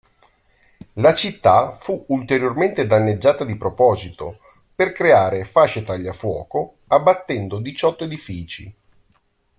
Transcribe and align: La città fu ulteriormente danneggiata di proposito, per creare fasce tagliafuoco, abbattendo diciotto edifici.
La 0.93 1.13
città 1.13 1.77
fu 1.79 2.05
ulteriormente 2.07 2.87
danneggiata 2.87 3.43
di 3.45 3.55
proposito, 3.55 4.39
per 4.73 4.93
creare 4.93 5.45
fasce 5.45 5.83
tagliafuoco, 5.83 6.77
abbattendo 6.87 7.59
diciotto 7.59 8.05
edifici. 8.05 8.75